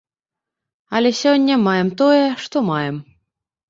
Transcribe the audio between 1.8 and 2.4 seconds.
тое,